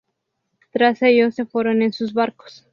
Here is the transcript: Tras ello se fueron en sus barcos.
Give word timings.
Tras 0.71 0.99
ello 1.03 1.29
se 1.29 1.45
fueron 1.45 1.83
en 1.83 1.93
sus 1.93 2.11
barcos. 2.11 2.65